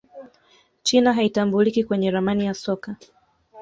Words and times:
china 0.83 1.13
haitambuliki 1.13 1.83
kwenye 1.83 2.11
ramani 2.11 2.45
ya 2.45 2.53
soka 2.53 2.95